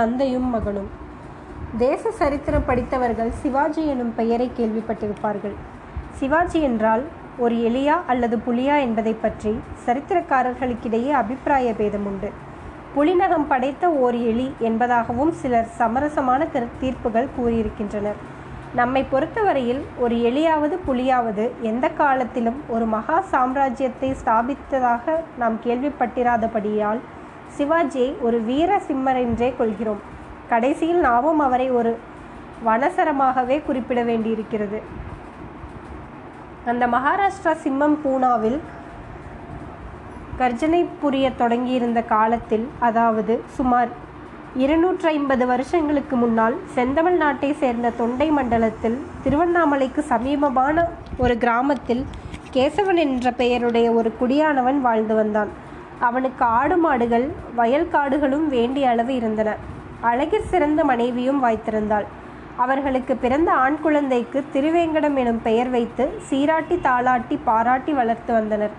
தந்தையும் 0.00 0.50
மகனும். 0.54 0.90
தேச 1.78 2.10
சரித்திரம் 2.18 2.66
படித்தவர்கள் 2.68 3.32
சிவாஜி 3.40 3.82
எனும் 3.86 4.12
பெயரை 4.18 4.46
கேள்விப்பட்டிருப்பார்கள். 4.58 5.56
சிவாஜி 6.18 6.60
என்றால் 6.68 7.02
ஒரு 7.44 7.56
எலியா 7.68 7.96
அல்லது 8.12 8.36
புலியா 8.46 8.76
என்பதை 8.86 9.14
பற்றி 9.24 9.52
சரித்திரக்காரர்களுக்கிடையே 9.84 11.10
அபிப்பிராய 11.20 11.74
பேதம் 11.80 12.06
உண்டு 12.06 12.30
புலிநகம் 12.94 13.46
படைத்த 13.46 13.90
ஓர் 14.04 14.18
எலி 14.30 14.48
என்பதாகவும் 14.68 15.32
சிலர் 15.40 15.68
சமரசமான 15.78 16.48
தீர்ப்புகள் 16.80 17.28
கூறியிருக்கின்றனர். 17.36 18.18
நம்மை 18.80 19.02
பொறுத்தவரையில் 19.12 19.82
ஒரு 20.04 20.16
எலியாவது 20.30 20.76
புலியாவது 20.88 21.44
எந்த 21.70 21.86
காலத்திலும் 22.00 22.60
ஒரு 22.68 22.86
மகா 22.96 23.16
சாம்ராஜ்யத்தை 23.32 24.10
ஸ்தாபித்ததாக 24.20 25.16
நாம் 25.38 25.56
கேள்விப்பட்டிராதபடியால் 25.64 27.00
சிவாஜியை 27.58 28.10
ஒரு 28.26 28.38
வீர 28.48 28.80
சிம்மர் 28.88 29.20
என்றே 29.26 29.50
கொள்கிறோம். 29.58 30.00
கடைசியில் 30.52 31.00
நாமும் 31.08 31.40
அவரை 31.46 31.68
ஒரு 31.78 31.92
வனசரமாகவே 32.68 33.56
குறிப்பிட 33.66 34.00
வேண்டியிருக்கிறது. 34.10 34.80
அந்த 36.70 36.84
மகாராஷ்டிரா 36.94 37.52
சிம்மம் 37.64 37.96
பூனாவில் 38.04 38.58
கர்ஜனை 40.40 40.82
புரிய 41.00 41.26
தொடங்கியிருந்த 41.40 42.00
காலத்தில் 42.14 42.66
அதாவது 42.88 43.34
சுமார் 43.56 43.90
இருநூற்றி 44.62 45.06
ஐம்பது 45.08 45.44
வருஷங்களுக்கு 45.46 46.14
முன்னால் 46.16 46.56
செந்தமிழ் 46.74 47.18
நாட்டை 47.22 47.50
சேர்ந்த 47.62 47.92
தொண்டை 48.00 48.28
மண்டலத்தில் 48.36 48.96
திருவண்ணாமலைக்கு 49.24 50.02
சமீபமான 50.12 50.86
ஒரு 51.24 51.34
கிராமத்தில் 51.38 52.02
கேசவன் 52.54 53.00
என்ற 53.04 53.30
பெயருடைய 53.40 53.88
ஒரு 53.92 54.10
குடியானவன் 54.20 54.80
வாழ்ந்து 54.86 55.14
வந்தான். 55.20 55.50
அவனுக்கு 56.00 56.44
ஆடு 56.44 56.76
மாடுகள் 56.76 57.26
வயல் 57.54 57.90
காடுகளும் 57.90 58.48
வேண்டிய 58.48 58.88
அளவு 58.88 59.14
இருந்தன. 59.14 59.56
அழகிற் 60.02 60.48
சிறந்த 60.52 60.84
மனைவியும் 60.84 61.40
வாய்த்திருந்தாள். 61.44 62.06
அவர்களுக்கு 62.56 63.16
பிறந்த 63.16 63.52
ஆண் 63.52 63.80
குழந்தைக்கு 63.80 64.44
திருவேங்கடம் 64.54 65.14
எனும் 65.14 65.42
பெயர் 65.42 65.70
வைத்து 65.70 66.04
சீராட்டி 66.28 66.76
தாளாட்டி 66.82 67.38
பாராட்டி 67.44 67.92
வளர்த்து 67.92 68.32
வந்தனர். 68.32 68.74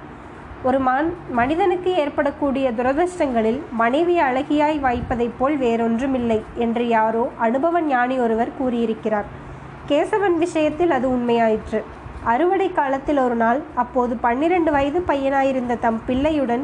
ஒரு 0.64 0.80
மான் 0.80 1.14
மனிதனுக்கு 1.32 1.92
ஏற்படக்கூடிய 1.96 2.72
துரதிருஷ்டங்களில் 2.72 3.60
மனைவி 3.72 4.20
அழகியாய் 4.20 4.80
வாய்ப்பதைப் 4.80 5.38
போல் 5.38 5.58
வேறொன்றுமில்லை 5.60 6.40
என்று 6.56 6.88
யாரோ 6.88 7.24
அனுபவ 7.38 7.82
ஞானி 7.82 8.18
ஒருவர் 8.20 8.58
கூறியிருக்கிறார். 8.58 9.26
கேசவன் 9.88 10.38
விஷயத்தில் 10.38 10.92
அது 10.92 11.10
உண்மையாயிற்று. 11.10 11.82
அறுவடை 12.24 12.72
காலத்தில் 12.72 13.18
ஒரு 13.18 13.36
நாள் 13.36 13.60
அப்போது 13.76 14.16
பன்னிரண்டு 14.16 14.72
வயது 14.72 15.04
பையனாயிருந்த 15.08 15.80
தம் 15.80 16.02
பிள்ளையுடன் 16.08 16.64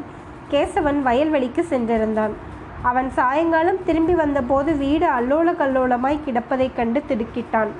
கேசவன் 0.51 0.99
வயல்வெளிக்கு 1.07 1.63
சென்றிருந்தான். 1.71 2.33
அவன் 2.81 3.09
சாயங்காலம் 3.09 3.83
திரும்பி 3.85 4.13
வந்தபோது 4.13 4.71
வீடு 4.77 5.07
அல்லோல 5.17 5.53
கல்லோலமாய் 5.61 6.23
கிடப்பதைக் 6.25 6.75
கண்டு 6.75 6.99
திடுக்கிட்டான். 7.09 7.71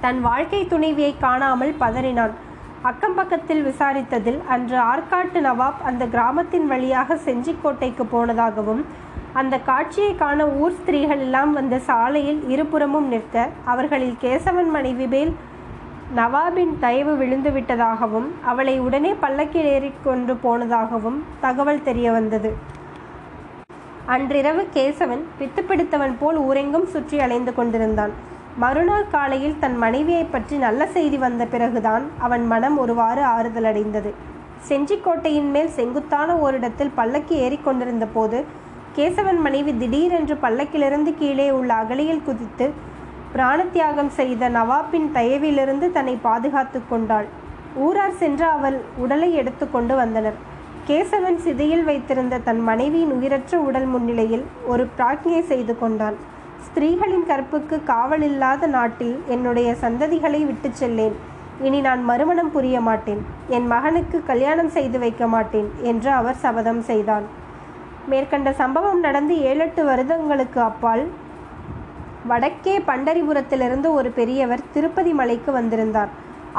தன் 0.00 0.20
வாழ்க்கை 0.20 0.60
துணைவியை 0.64 1.12
காணாமல் 1.18 1.74
பதறினான். 1.80 2.34
அக்கம் 2.82 3.14
பக்கத்தில் 3.14 3.62
விசாரித்ததில் 3.66 4.40
அன்று 4.54 4.76
ஆற்காட்டு 4.90 5.40
நவாப் 5.46 5.80
அந்த 5.84 6.06
கிராமத்தின் 6.06 6.66
வழியாக 6.66 7.14
செஞ்சிக்கோட்டைக்கு 7.26 8.04
போனதாகவும் 8.12 8.82
அந்த 9.32 9.54
காட்சியை 9.58 10.12
காண 10.14 10.46
ஊர் 10.60 10.76
ஸ்திரீகள் 10.78 11.18
எல்லாம் 11.18 11.52
வந்த 11.52 11.78
சாலையில் 11.78 12.40
இருபுறமும் 12.48 13.08
நிற்க 13.08 13.48
அவர்களில் 13.64 14.16
கேசவன் 14.22 14.70
மனைவி 14.70 15.06
மேல் 15.06 15.32
நவாபின் 16.16 16.72
தயவு 16.80 17.14
விழுந்து 17.16 17.50
விட்டதாகவும் 17.54 18.28
அவளை 18.44 18.74
உடனே 18.78 19.10
பல்லக்கில் 19.22 19.68
ஏறிக்கொண்டு 19.72 20.32
போனதாகவும் 20.44 21.18
தகவல் 21.40 21.82
தெரிய 21.82 22.08
வந்தது. 22.12 22.50
அன்றிரவு 24.14 24.62
கேசவன் 24.76 25.24
பித்து 25.38 25.62
பிடித்தவன் 25.62 26.14
போல் 26.20 26.38
ஊரெங்கும் 26.38 26.86
சுற்றி 26.86 27.16
அலைந்து 27.18 27.54
கொண்டிருந்தான். 27.54 28.12
மறுநாள் 28.56 29.10
காலையில் 29.10 29.58
தன் 29.58 29.76
மனைவியை 29.76 30.24
பற்றி 30.24 30.56
நல்ல 30.56 30.86
செய்தி 30.86 31.18
வந்த 31.18 31.42
பிறகுதான் 31.44 32.04
அவன் 32.18 32.46
மனம் 32.46 32.78
ஒருவாறு 32.78 33.22
ஆறுதல் 33.34 33.64
அடைந்தது 33.64 34.12
செஞ்சிக்கோட்டையின் 34.68 35.50
மேல் 35.50 35.74
செங்குத்தான 35.76 36.36
ஓரிடத்தில் 36.36 36.96
பல்லக்கு 36.96 37.34
ஏறிக்கொண்டிருந்த 37.34 38.06
போது 38.14 38.38
கேசவன் 38.96 39.40
மனைவி 39.40 39.72
திடீரென்று 39.72 40.34
பல்லக்கிலிருந்து 40.34 41.10
கீழே 41.14 41.50
உள்ள 41.50 41.70
அகலியில் 41.74 42.24
குதித்து 42.24 42.66
பிராணத்தியாகம் 43.32 44.08
செய்த 44.08 44.48
நவாப்பின் 44.48 45.08
தயவிலிருந்து 45.14 45.92
தன்னை 45.92 46.18
பாதுகாத்து 46.22 46.80
கொண்டாள். 46.88 47.26
ஊரார் 47.76 48.16
சென்று 48.16 48.44
அவள் 48.44 48.78
உடலை 48.96 49.34
எடுத்துக்கொண்டு 49.34 49.94
வந்தனர். 49.96 50.38
கேசவன் 50.86 51.36
சிதையில் 51.36 51.84
வைத்திருந்த 51.84 52.38
தன் 52.38 52.60
மனைவியின் 52.60 53.12
உயிரற்ற 53.12 53.58
உடல் 53.58 53.84
முன்னிலையில் 53.84 54.44
ஒரு 54.66 54.88
பிராக்ஞை 54.98 55.42
செய்து 55.42 55.78
கொண்டான். 55.78 56.16
ஸ்திரீகளின் 56.66 57.26
கற்புக்கு 57.26 57.84
காவல் 57.84 58.22
இல்லாத 58.22 58.66
நாட்டில் 58.66 59.14
என்னுடைய 59.28 59.74
சந்ததிகளை 59.82 60.46
விட்டுச் 60.46 60.78
செல்லேன். 60.80 61.16
இனி 61.62 61.80
நான் 61.80 62.04
மறுமணம் 62.04 62.52
புரிய 62.52 62.80
மாட்டேன். 62.80 63.22
என் 63.48 63.66
மகனுக்கு 63.66 64.18
கல்யாணம் 64.26 64.68
செய்து 64.68 64.98
வைக்க 64.98 65.26
மாட்டேன் 65.26 65.70
என்று 65.82 66.10
அவர் 66.10 66.34
சபதம் 66.34 66.82
செய்தான். 66.82 67.24
மேற்கண்ட 68.08 68.52
சம்பவம் 68.52 69.00
நடந்து 69.00 69.34
ஏழெட்டு 69.40 69.84
வருடங்களுக்கு 69.84 70.60
அப்பால் 70.60 71.06
வடக்கே 72.30 72.74
பண்டரிபுரத்திலிருந்து 72.88 73.88
ஒரு 73.98 74.08
பெரியவர் 74.18 74.68
திருப்பதி 74.74 75.12
மலைக்கு 75.20 75.50
வந்திருந்தார். 75.58 76.10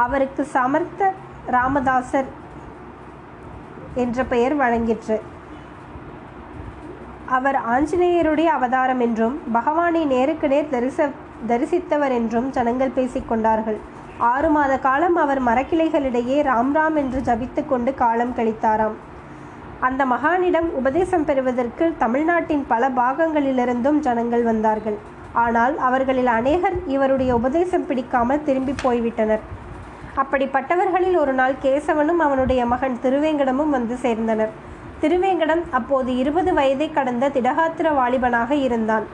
அவருக்கு 0.03 0.43
சமர்த்த 0.55 1.11
ராமதாசர் 1.55 2.29
என்ற 4.03 4.23
பெயர் 4.33 4.55
வழங்கிற்று. 4.61 5.17
அவர் 7.37 7.57
ஆஞ்சநேயருடைய 7.73 8.49
அவதாரம் 8.57 9.01
என்றும் 9.05 9.35
பகவானை 9.57 10.01
நேருக்கு 10.13 10.47
நேர் 10.53 10.71
தரிச 10.75 11.09
தரிசித்தவர் 11.49 12.13
என்றும் 12.19 12.47
ஜனங்கள் 12.55 12.95
பேசிக்கொண்டார்கள் 12.95 13.77
ஆறு 14.31 14.49
மாத 14.55 14.73
காலம் 14.85 15.17
அவர் 15.23 15.41
மரக்கிளைகளிடையே 15.47 16.37
ராம் 16.47 16.73
ராம் 16.77 16.97
என்று 17.01 17.19
ஜபித்து 17.27 17.61
கொண்டு 17.65 17.91
காலம் 18.01 18.33
கழித்தாராம். 18.39 18.97
அந்த 19.87 20.01
மகானிடம் 20.13 20.67
உபதேசம் 20.79 21.27
பெறுவதற்கு 21.29 21.85
தமிழ்நாட்டின் 22.03 22.65
பல 22.73 22.89
பாகங்களிலிருந்தும் 22.99 23.99
ஜனங்கள் 24.07 24.43
வந்தார்கள். 24.49 24.97
ஆனால் 25.33 25.77
அவர்களில் 25.77 26.31
அநேகர் 26.39 26.77
இவருடைய 26.87 27.35
உபதேசம் 27.35 27.85
பிடிக்காமல் 27.85 28.43
திரும்பி 28.43 28.73
போய்விட்டனர். 28.83 29.43
அப்படிப்பட்டவர்களில் 30.21 31.17
ஒரு 31.17 31.33
நாள் 31.33 31.55
கேசவனும் 31.63 32.21
அவனுடைய 32.25 32.65
மகன் 32.65 32.97
திருவேங்கடமும் 33.03 33.69
வந்து 33.69 33.97
சேர்ந்தனர். 34.03 34.53
திருவேங்கடம் 35.01 35.63
அப்போது 35.71 36.17
இருபது 36.17 36.53
வயதை 36.53 36.91
கடந்த 36.91 37.29
திடகாத்திர 37.29 37.91
வாலிபனாக 37.99 38.51
இருந்தான். 38.51 39.05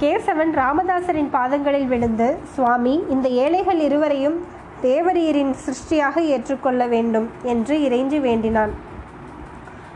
கேசவன் 0.00 0.52
ராமதாசரின் 0.60 1.30
பாதங்களில் 1.36 1.86
விழுந்து 1.86 2.36
சுவாமி 2.54 3.04
இந்த 3.08 3.28
ஏழைகள் 3.28 3.80
இருவரையும் 3.80 4.36
தேவரீரின் 4.82 5.54
சிருஷ்டியாக 5.64 6.16
ஏற்றுக்கொள்ள 6.34 6.86
வேண்டும் 6.86 7.30
என்று 7.42 7.74
இறைஞ்சி 7.88 8.20
வேண்டினான். 8.20 8.72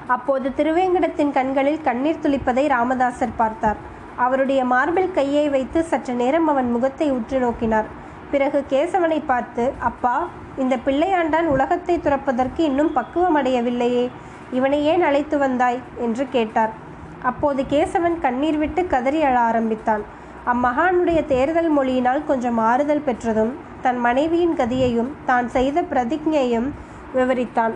அப்போது 0.07 0.49
திருவேங்கடத்தின் 0.59 1.33
கண்களில் 1.33 1.81
கண்ணீர் 1.81 2.23
துளிப்பதை 2.25 2.67
ராமதாசர் 2.77 3.35
பார்த்தார். 3.37 3.77
அவருடைய 4.25 4.61
மார்பில் 4.73 5.15
கையை 5.19 5.47
வைத்து 5.55 5.81
சற்று 5.91 6.15
நேரம் 6.23 6.49
அவன் 6.53 6.69
முகத்தை 6.75 7.09
உற்று 7.17 7.39
நோக்கினார். 7.45 7.89
பிறகு 8.33 8.59
கேசவனை 8.73 9.21
பார்த்து 9.31 9.65
அப்பா 9.89 10.17
இந்த 10.63 10.75
பிள்ளையாண்டான் 10.87 11.49
உலகத்தை 11.55 11.95
துறப்பதற்கு 12.07 12.61
இன்னும் 12.71 12.93
பக்குவம் 12.99 13.39
அடையவில்லையே 13.41 14.05
இவனை 14.59 14.79
ஏன் 14.93 15.05
அழைத்து 15.09 15.37
வந்தாய்? 15.39 15.81
என்று 16.05 16.25
கேட்டார். 16.37 16.73
அப்போது 17.31 17.61
கேசவன் 17.73 18.17
கண்ணீர் 18.25 18.59
விட்டு 18.63 18.83
கதறி 18.87 19.21
அழ 19.29 19.37
ஆரம்பித்தான். 19.51 20.03
அம்மகானுடைய 20.53 21.21
தேர்தல் 21.33 21.71
மொழியினால் 21.77 22.23
கொஞ்சம் 22.25 22.59
ஆறுதல் 22.71 23.07
பெற்றதும் 23.09 23.53
தன் 23.85 23.99
மனைவியின் 24.07 24.55
கதியையும் 24.61 25.11
தான் 25.31 25.49
செய்த 25.57 25.79
பிரதிஜையும் 25.91 26.69
விவரித்தான். 27.17 27.75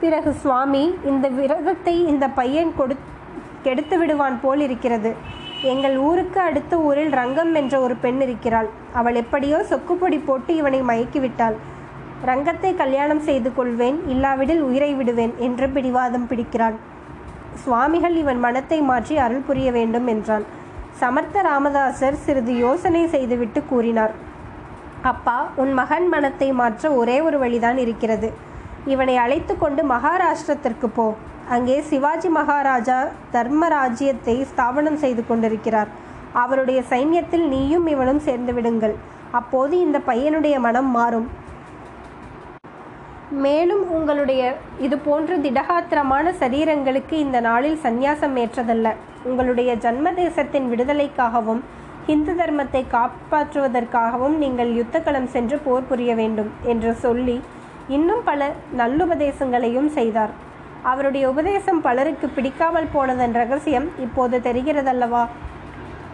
பிறகு 0.00 0.30
சுவாமி 0.42 0.84
இந்த 1.10 1.26
விரதத்தை 1.38 1.96
இந்த 2.12 2.24
பையன் 2.38 2.72
கொடு 2.78 2.94
கெடுத்து 3.66 3.96
விடுவான் 3.98 4.36
போல் 4.42 4.62
இருக்கிறது 4.66 5.10
எங்கள் 5.72 5.96
ஊருக்கு 6.06 6.38
அடுத்த 6.46 6.78
ஊரில் 6.86 7.12
ரங்கம் 7.18 7.52
என்ற 7.60 7.74
ஒரு 7.84 7.94
பெண் 8.02 8.20
இருக்கிறாள். 8.24 8.68
அவள் 9.00 9.16
எப்படியோ 9.20 9.58
சொக்குப்பொடி 9.70 10.18
போட்டு 10.26 10.50
இவனை 10.60 10.80
மயக்கிவிட்டாள். 10.90 11.56
ரங்கத்தை 12.30 12.72
கல்யாணம் 12.82 13.22
செய்து 13.28 13.50
கொள்வேன் 13.54 13.98
இல்லாவிடில் 14.12 14.62
உயிரை 14.68 14.90
விடுவேன் 14.98 15.34
என்று 15.46 15.66
பிடிவாதம் 15.76 16.28
பிடிக்கிறாள். 16.30 16.76
சுவாமிகள் 17.62 18.16
இவன் 18.22 18.40
மனத்தை 18.44 18.78
மாற்றி 18.90 19.16
அருள் 19.24 19.46
புரிய 19.48 19.68
வேண்டும் 19.78 20.08
என்றான் 20.14 20.46
சமர்த்த 21.00 21.42
ராமதாசர் 21.48 22.22
சிறிது 22.24 22.54
யோசனை 22.64 23.02
செய்துவிட்டு 23.14 23.60
கூறினார் 23.70 24.14
அப்பா 25.10 25.38
உன் 25.62 25.72
மகன் 25.78 26.06
மனத்தை 26.14 26.48
மாற்ற 26.60 26.90
ஒரே 27.00 27.16
ஒரு 27.20 27.38
வழிதான் 27.42 27.78
இருக்கிறது. 27.84 28.28
இவனை 28.92 29.14
அழைத்து 29.24 29.54
கொண்டு 29.56 29.82
மகாராஷ்டிரத்திற்கு 29.94 30.88
போ. 30.96 31.06
அங்கே 31.54 31.76
சிவாஜி 31.90 32.28
மகாராஜா 32.38 32.98
தர்மராஜ்யத்தை 33.34 34.36
ஸ்தாபனம் 34.50 34.98
செய்து 35.04 35.22
கொண்டிருக்கிறார். 35.30 35.90
அவருடைய 36.42 36.80
சைன்யத்தில் 36.92 37.46
நீயும் 37.54 37.86
இவனும் 37.94 38.22
சேர்ந்து 38.26 38.52
விடுங்கள். 38.56 38.94
அப்போது 39.40 39.74
இந்த 39.86 39.98
பையனுடைய 40.10 40.56
மனம் 40.66 40.90
மாறும். 40.98 41.28
மேலும் 43.44 43.84
உங்களுடைய 43.96 44.42
இது 44.86 44.96
போன்ற 45.06 45.36
திடகாத்திரமான 45.44 46.32
சரீரங்களுக்கு 46.42 47.14
இந்த 47.26 47.38
நாளில் 47.48 47.78
சந்நியாசம் 47.84 48.36
ஏற்றதல்ல. 48.42 48.88
உங்களுடைய 49.30 49.70
ஜன்ம 49.84 50.12
தேசத்தின் 50.22 50.66
விடுதலைக்காகவும் 50.72 51.62
ஹிந்து 52.08 52.32
தர்மத்தை 52.40 52.82
காப்பாற்றுவதற்காகவும் 52.94 54.36
நீங்கள் 54.42 54.70
யுத்தக்களம் 54.80 55.28
சென்று 55.34 55.58
போர் 55.66 55.88
புரிய 55.90 56.12
வேண்டும் 56.20 56.50
என்று 56.72 56.90
சொல்லி 57.04 57.36
இன்னும் 57.96 58.22
பல 58.28 58.50
நல்லுபதேசங்களையும் 58.80 59.88
செய்தார். 59.96 60.32
அவருடைய 60.90 61.24
உபதேசம் 61.32 61.80
பலருக்கு 61.86 62.26
பிடிக்காமல் 62.28 62.92
போனதன் 62.94 63.34
ரகசியம் 63.40 63.88
இப்போது 64.04 64.36
தெரிகிறதல்லவா? 64.46 65.24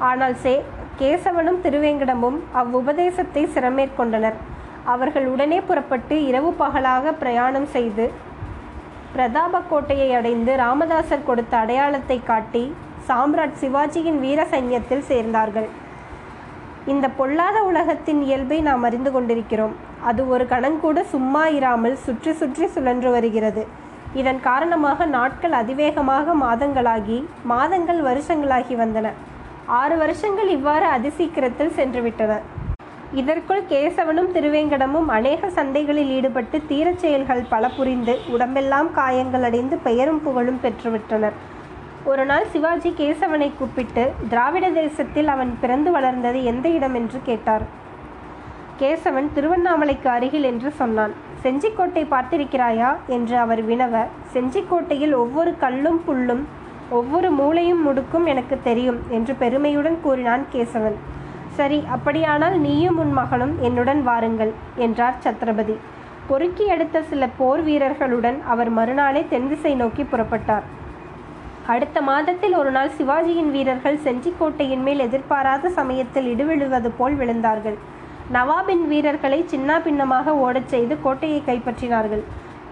ஆனால் 0.08 0.34
சே 0.44 0.54
கேசவனும் 1.00 1.60
திருவேங்கடமும் 1.64 2.38
அவ்வுபதேசத்தை 2.60 3.42
சிரமேற்கொண்டனர். 3.54 4.38
அவர்கள் 4.92 5.26
உடனே 5.26 5.60
புறப்பட்டு 5.68 6.16
இரவு 6.30 6.50
பகலாக 6.62 7.12
பிரயாணம் 7.22 7.68
செய்து 7.76 8.06
பிரதாப 9.14 9.60
கோட்டையை 9.70 10.08
அடைந்து 10.18 10.52
ராமதாசர் 10.64 11.28
கொடுத்த 11.28 11.54
அடையாளத்தை 11.56 12.18
காட்டி 12.30 12.64
சாம்ராட் 13.08 13.56
சிவாஜியின் 13.62 14.18
வீர 14.24 14.40
சைன்யத்தில் 14.52 15.08
சேர்ந்தார்கள். 15.12 15.68
இந்த 16.86 17.06
பொல்லாத 17.08 17.58
உலகத்தின் 17.62 18.20
இயல்பை 18.22 18.60
நாம் 18.60 18.82
அறிந்து 18.82 19.10
கொண்டிருக்கிறோம். 19.12 19.74
அது 20.08 20.28
ஒரு 20.28 20.44
கணங்கூட 20.44 21.00
சும்மா 21.14 21.42
இராமல் 21.46 21.96
சுற்றி 22.04 22.32
சுற்றி 22.32 22.66
சுழன்று 22.66 23.10
வருகிறது. 23.10 23.62
இதன் 24.14 24.40
காரணமாக 24.40 25.06
நாட்கள் 25.16 25.52
அதிவேகமாக 25.52 26.34
மாதங்களாகி 26.44 27.24
மாதங்கள் 27.52 28.00
வருஷங்களாகி 28.00 28.76
வந்தன. 28.82 29.12
ஆறு 29.66 29.96
வருஷங்கள் 29.96 30.48
இவ்வாறு 30.48 30.86
அதிசீக்கிரத்தில் 30.86 31.76
சென்றுவிட்டன. 31.78 32.38
இதற்குள் 33.20 33.62
கேசவனும் 33.70 34.32
திருவேங்கடமும் 34.34 35.08
அநேக 35.08 35.48
சண்டைகளில் 35.56 36.10
ஈடுபட்டு 36.16 36.62
தீரச் 36.68 37.02
செயல்கள் 37.04 37.42
பல 37.48 37.68
புரிந்து 37.68 38.18
உடம்பெல்லாம் 38.34 38.92
காயங்கள் 38.92 39.42
அடைந்து 39.42 39.76
பெயரும் 39.76 40.20
புகழும் 40.22 40.60
பெற்றுவிட்டனர். 40.64 41.36
ஒரு 42.04 42.24
நாள் 42.24 42.46
சிவாஜி 42.46 42.90
கேசவனை 42.90 43.50
கூப்பிட்டு 43.58 44.12
திராவிட 44.28 44.70
தேசத்தில் 44.70 45.28
அவன் 45.28 45.58
பிறந்து 45.60 45.90
வளர்ந்தது 45.90 46.44
எந்த 46.44 46.68
இடம் 46.68 46.94
என்று 46.94 47.20
கேட்டார். 47.24 47.62
கேசவன் 48.78 49.28
திருவண்ணாமலைக்கு 49.34 50.06
அருகில் 50.06 50.42
என்று 50.42 50.70
சொன்னான். 50.70 51.12
செஞ்சிக்கோட்டை 51.42 52.06
பார்த்திருக்கிறாயா? 52.10 52.96
என்று 53.06 53.36
அவர் 53.38 53.68
வினவ 53.68 54.04
செஞ்சிக்கோட்டையில் 54.34 55.12
ஒவ்வொரு 55.12 55.56
கல்லும் 55.58 56.00
புல்லும் 56.08 56.42
ஒவ்வொரு 56.90 57.30
மூளையும் 57.30 57.82
முடுக்கும் 57.86 58.24
எனக்கு 58.24 58.58
தெரியும் 58.62 59.02
என்று 59.08 59.34
பெருமையுடன் 59.34 59.98
கூறினான் 60.02 60.46
கேசவன். 60.52 60.98
சரி 61.52 61.84
அப்படியானால் 61.90 62.58
நீயும் 62.58 62.98
உன் 62.98 63.12
மகனும் 63.12 63.54
என்னுடன் 63.60 64.02
வாருங்கள் 64.02 64.52
என்றார் 64.76 65.22
சத்ரபதி. 65.24 65.76
பொறுக்கி 66.26 66.66
எடுத்த 66.66 67.02
சில 67.02 67.28
போர் 67.36 67.62
வீரர்களுடன் 67.62 68.40
அவர் 68.44 68.70
மறுநாளே 68.70 69.26
தென்திசை 69.28 69.74
நோக்கி 69.74 70.02
புறப்பட்டார். 70.02 70.62
அடுத்த 71.66 71.98
மாதத்தில் 72.00 72.54
ஒரு 72.54 72.70
நாள் 72.70 72.90
சிவாஜியின் 72.98 73.50
வீரர்கள் 73.54 74.02
செஞ்சிக்கோட்டையின் 74.04 74.84
மேல் 74.86 75.02
எதிர்பாராத 75.06 75.70
சமயத்தில் 75.78 76.28
இடிவிழுவது 76.32 76.90
போல் 76.98 77.16
விழுந்தார்கள். 77.20 77.76
நவாபின் 78.36 78.84
வீரர்களை 78.90 79.44
சின்னா 79.52 79.76
பின்னமாக 79.82 80.34
ஓடச் 80.34 80.68
செய்து 80.68 80.96
கோட்டையை 81.02 81.42
கைப்பற்றினார்கள். 81.48 82.22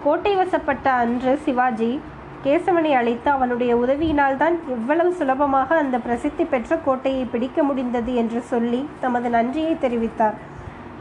கோட்டை 0.05 0.37
வசப்பட்ட 0.37 0.87
அன்று 1.03 1.39
சிவாஜி 1.47 2.01
கேசவனை 2.45 2.93
அழைத்து 2.99 3.31
அவனுடைய 3.31 3.77
உதவியினால் 3.77 4.37
தான் 4.37 4.57
இவ்வளவு 4.75 5.13
சுலபமாக 5.13 5.77
அந்த 5.77 5.99
பிரசித்தி 5.99 6.45
பெற்ற 6.45 6.77
கோட்டையை 6.87 7.25
பிடிக்க 7.25 7.63
முடிந்தது 7.63 8.15
என்று 8.15 8.43
சொல்லி 8.53 8.89
தமது 9.01 9.29
நன்றியை 9.29 9.75
தெரிவித்தார். 9.85 10.37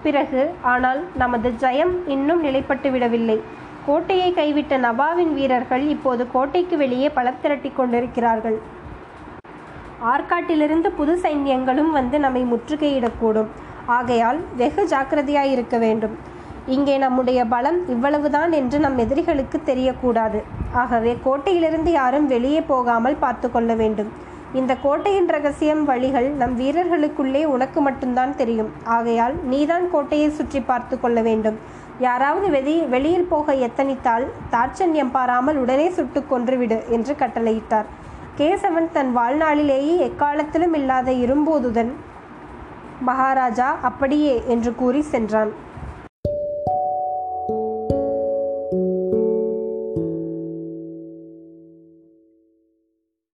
பிறகு 0.04 0.42
ஆனால் 0.62 1.04
நமது 1.16 1.52
ஜயம் 1.64 1.94
இன்னும் 2.08 2.42
நிலைப்பட்டு 2.42 2.92
விடவில்லை. 2.92 3.38
கோட்டையை 3.88 4.30
கைவிட்ட 4.38 4.76
நவாவின் 4.86 5.34
வீரர்கள் 5.38 5.84
இப்போது 5.94 6.24
கோட்டைக்கு 6.34 6.76
வெளியே 6.82 7.10
பலம் 7.18 7.40
திரட்டி 7.44 7.70
கொண்டிருக்கிறார்கள். 7.78 8.58
ஆற்காட்டிலிருந்து 10.14 10.90
புது 10.98 11.14
சைன்யங்களும் 11.24 11.92
வந்து 11.98 12.18
நம்மை 12.26 12.42
முற்றுகையிடக்கூடும். 12.52 13.52
ஆகையால் 13.98 14.40
வெகு 14.62 14.84
ஜாக்கிரதையாய் 14.94 15.54
இருக்க 15.56 15.78
வேண்டும். 15.86 16.16
இங்கே 16.76 16.96
நம்முடைய 17.06 17.40
பலம் 17.54 17.80
இவ்வளவுதான் 17.94 18.52
என்று 18.60 18.78
நம் 18.86 18.98
எதிரிகளுக்கு 19.04 19.58
தெரியக்கூடாது. 19.70 20.40
ஆகவே 20.82 21.14
கோட்டையிலிருந்து 21.26 21.92
யாரும் 22.00 22.28
வெளியே 22.34 22.62
போகாமல் 22.72 23.22
பார்த்து 23.24 23.50
கொள்ள 23.52 23.74
வேண்டும். 23.82 24.10
இந்த 24.54 24.74
கோட்டையின் 24.84 25.28
ரகசியம் 25.28 25.82
வழிகள் 25.86 26.28
நம் 26.30 26.56
வீரர்களுக்குள்ளே 26.56 27.46
உனக்கு 27.46 27.82
மட்டும்தான் 27.82 28.36
தெரியும். 28.36 28.70
ஆகையால் 28.84 29.36
நீதான் 29.44 29.92
கோட்டையை 29.92 30.30
சுற்றி 30.30 30.60
பார்த்து 30.62 31.00
கொள்ள 31.00 31.22
வேண்டும். 31.22 31.58
யாராவது 32.00 32.50
வெளி 32.50 32.76
வெளியில் 32.94 33.28
போக 33.30 33.54
எத்தனித்தால் 33.68 34.26
தாட்சண்யம் 34.52 35.12
பாராமல் 35.12 35.58
உடனே 35.58 35.90
சுட்டு 35.90 36.24
கொன்றுவிடு 36.30 36.78
என்று 36.90 37.16
கட்டளையிட்டார். 37.20 37.86
கேசவன் 38.38 38.90
தன் 38.92 39.18
வாழ்நாளிலேயே 39.18 39.96
எக்காலத்திலும் 40.08 40.74
இல்லாத 40.74 41.12
இரும்போதுதன் 41.12 41.92
மகாராஜா 43.00 43.76
அப்படியே 43.82 44.44
என்று 44.48 44.76
கூறி 44.76 45.02
சென்றான். 45.02 45.54